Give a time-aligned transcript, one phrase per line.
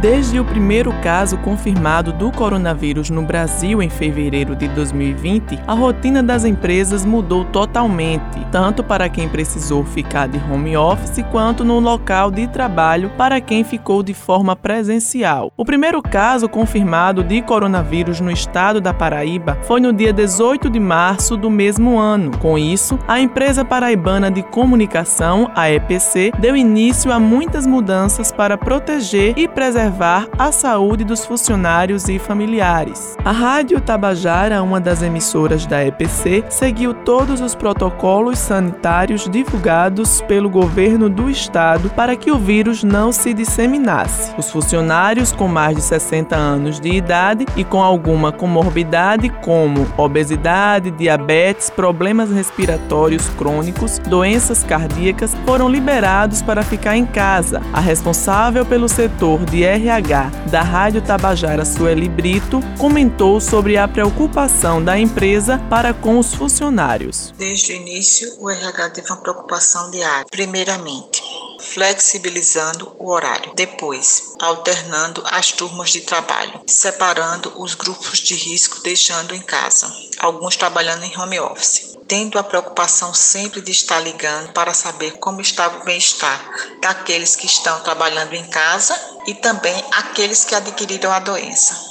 [0.00, 6.22] Desde o primeiro caso confirmado do coronavírus no Brasil em fevereiro de 2020, a rotina
[6.22, 12.30] das empresas mudou totalmente, tanto para quem precisou ficar de home office quanto no local
[12.30, 15.50] de trabalho para quem ficou de forma presencial.
[15.56, 20.78] O primeiro caso confirmado de coronavírus no estado da Paraíba foi no dia 18 de
[20.78, 22.36] março do mesmo ano.
[22.36, 28.58] Com isso, a empresa paraibana de comunicação, a EPC, deu início a muitas mudanças para
[28.58, 33.16] proteger e preservar preservar a saúde dos funcionários e familiares.
[33.24, 40.50] A Rádio Tabajara, uma das emissoras da EPC, seguiu todos os protocolos sanitários divulgados pelo
[40.50, 44.34] governo do estado para que o vírus não se disseminasse.
[44.36, 50.90] Os funcionários com mais de 60 anos de idade e com alguma comorbidade, como obesidade,
[50.90, 57.62] diabetes, problemas respiratórios crônicos, doenças cardíacas, foram liberados para ficar em casa.
[57.72, 64.82] A responsável pelo setor de RH da Rádio Tabajara Sueli Brito comentou sobre a preocupação
[64.82, 67.34] da empresa para com os funcionários.
[67.36, 70.24] Desde o início, o RH teve uma preocupação diária.
[70.30, 71.22] Primeiramente,
[71.60, 73.52] flexibilizando o horário.
[73.54, 80.56] Depois, alternando as turmas de trabalho, separando os grupos de risco, deixando em casa, alguns
[80.56, 85.78] trabalhando em home office tendo a preocupação sempre de estar ligando para saber como estava
[85.78, 86.40] o bem-estar
[86.80, 91.85] daqueles que estão trabalhando em casa e também aqueles que adquiriram a doença.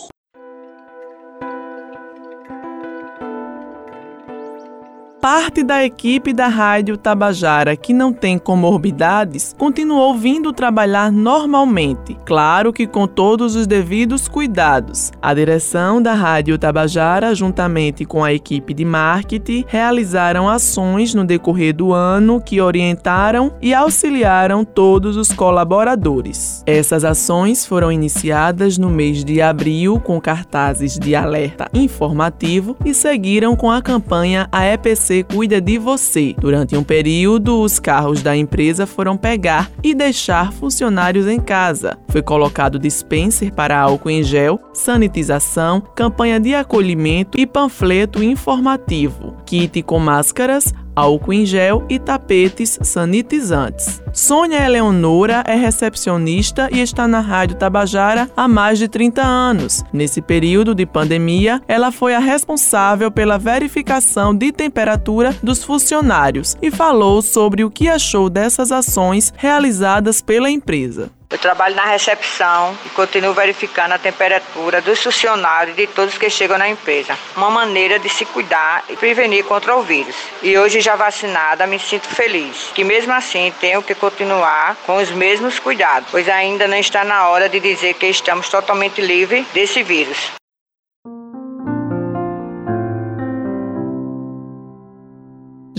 [5.26, 12.72] Parte da equipe da Rádio Tabajara que não tem comorbidades continuou vindo trabalhar normalmente, claro
[12.72, 15.12] que com todos os devidos cuidados.
[15.20, 21.74] A direção da Rádio Tabajara, juntamente com a equipe de marketing, realizaram ações no decorrer
[21.74, 26.62] do ano que orientaram e auxiliaram todos os colaboradores.
[26.68, 33.56] Essas ações foram iniciadas no mês de abril com cartazes de alerta informativo e seguiram
[33.56, 36.36] com a campanha A EPC você cuida de você.
[36.38, 41.98] Durante um período, os carros da empresa foram pegar e deixar funcionários em casa.
[42.10, 49.82] Foi colocado dispenser para álcool em gel, sanitização, campanha de acolhimento e panfleto informativo, kit
[49.84, 54.02] com máscaras, álcool em gel e tapetes sanitizantes.
[54.14, 59.84] Sônia Eleonora é recepcionista e está na Rádio Tabajara há mais de 30 anos.
[59.92, 66.72] Nesse período de pandemia, ela foi a responsável pela verificação de temperatura dos funcionários e
[66.72, 71.12] falou sobre o que achou dessas ações realizadas pela empresa.
[71.30, 76.30] Eu trabalho na recepção e continuo verificando a temperatura dos funcionários e de todos que
[76.30, 77.18] chegam na empresa.
[77.36, 80.16] Uma maneira de se cuidar e prevenir contra o vírus.
[80.44, 82.70] E hoje já vacinada, me sinto feliz.
[82.76, 87.28] Que mesmo assim tenho que continuar com os mesmos cuidados, pois ainda não está na
[87.28, 90.45] hora de dizer que estamos totalmente livres desse vírus.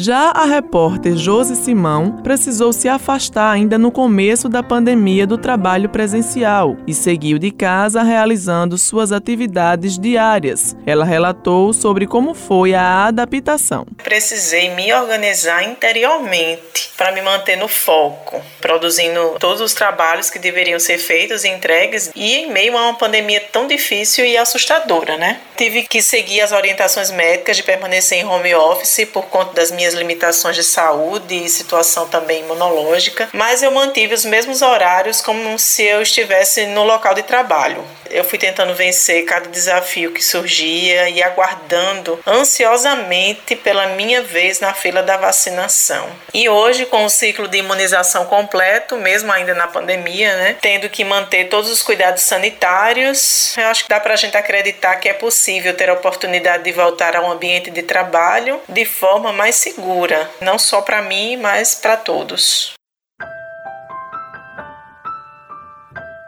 [0.06, 5.88] Já a repórter Josi Simão precisou se afastar ainda no começo da pandemia do trabalho
[5.88, 10.76] presencial e seguiu de casa realizando suas atividades diárias.
[10.86, 13.84] Ela relatou sobre como foi a adaptação.
[14.04, 20.78] Precisei me organizar interiormente para me manter no foco, produzindo todos os trabalhos que deveriam
[20.78, 25.40] ser feitos e entregues e em meio a uma pandemia tão difícil e assustadora, né?
[25.56, 29.94] Tive que seguir as orientações médicas de permanecer em home office por conta das minhas
[29.94, 35.82] limitações de saúde e situação também imunológica, mas eu mantive os mesmos horários como se
[35.82, 37.82] eu estivesse no local de trabalho.
[38.10, 44.72] Eu fui tentando vencer cada desafio que surgia e aguardando ansiosamente pela minha vez na
[44.72, 46.08] fila da vacinação.
[46.32, 51.04] E hoje, com o ciclo de imunização completo, mesmo ainda na pandemia, né, tendo que
[51.04, 55.12] manter todos os cuidados sanitários, eu acho que dá para a gente acreditar que é
[55.46, 60.58] possível ter a oportunidade de voltar ao ambiente de trabalho de forma mais segura, não
[60.58, 62.72] só para mim, mas para todos.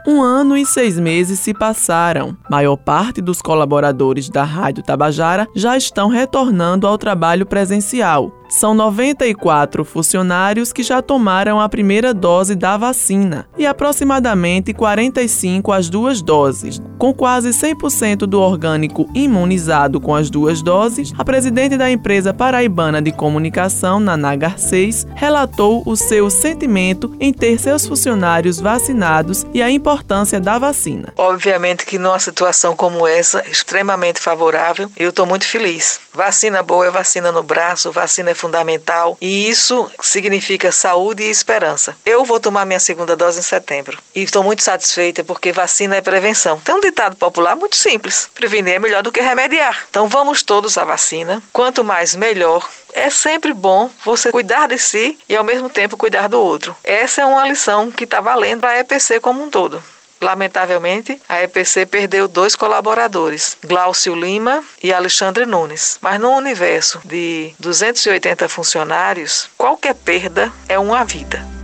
[0.07, 2.37] Um ano e seis meses se passaram.
[2.49, 8.38] Maior parte dos colaboradores da Rádio Tabajara já estão retornando ao trabalho presencial.
[8.49, 15.87] São 94 funcionários que já tomaram a primeira dose da vacina e aproximadamente 45 as
[15.87, 16.81] duas doses.
[16.97, 22.99] Com quase 100% do orgânico imunizado com as duas doses, a presidente da empresa paraibana
[22.99, 29.69] de comunicação, Naná Garcês, relatou o seu sentimento em ter seus funcionários vacinados e a
[29.69, 31.13] importância da vacina.
[31.15, 35.99] Obviamente que numa situação como essa, extremamente favorável, eu estou muito feliz.
[36.11, 41.95] Vacina boa é vacina no braço, vacina é fundamental e isso significa saúde e esperança.
[42.05, 46.01] Eu vou tomar minha segunda dose em setembro e estou muito satisfeita porque vacina é
[46.01, 46.59] prevenção.
[46.59, 49.85] Tem um ditado popular muito simples: prevenir é melhor do que remediar.
[49.89, 51.41] Então vamos todos à vacina.
[51.51, 52.67] Quanto mais, melhor.
[52.93, 56.75] É sempre bom você cuidar de si e ao mesmo tempo cuidar do outro.
[56.83, 59.83] Essa é uma lição que está valendo para a EPC como um todo.
[60.21, 65.97] Lamentavelmente, a EPC perdeu dois colaboradores, Glaucio Lima e Alexandre Nunes.
[66.01, 71.58] Mas no universo de 280 funcionários, qualquer perda é uma vida.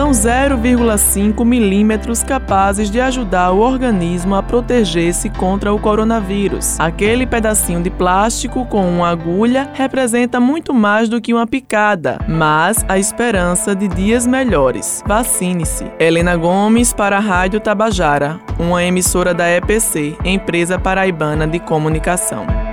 [0.00, 6.80] São 0,5 milímetros capazes de ajudar o organismo a proteger-se contra o coronavírus.
[6.80, 12.82] Aquele pedacinho de plástico com uma agulha representa muito mais do que uma picada, mas
[12.88, 15.02] a esperança de dias melhores.
[15.06, 15.84] Vacine-se.
[15.98, 22.69] Helena Gomes para a Rádio Tabajara, uma emissora da EPC, empresa paraibana de comunicação.